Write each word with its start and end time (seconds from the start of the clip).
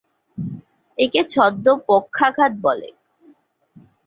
একে 0.97 1.21
ছদ্ম 1.29 1.65
পক্ষাঘাত 1.87 2.53
বলে। 2.63 2.89